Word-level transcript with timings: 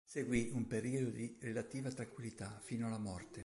Seguì 0.03 0.49
un 0.53 0.67
periodo 0.67 1.09
di 1.09 1.37
relativa 1.39 1.89
tranquillità, 1.89 2.59
fino 2.61 2.87
alla 2.87 2.97
morte. 2.97 3.39